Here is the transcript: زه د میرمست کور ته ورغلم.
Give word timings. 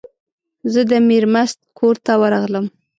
زه 0.71 0.81
د 0.91 0.93
میرمست 1.09 1.59
کور 1.77 1.95
ته 2.05 2.13
ورغلم. 2.21 2.65